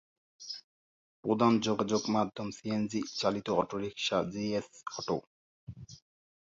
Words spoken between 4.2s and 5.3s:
GS, auto.